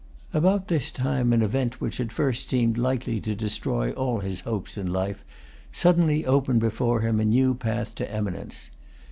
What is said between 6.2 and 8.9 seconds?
opened before him a new path to eminence.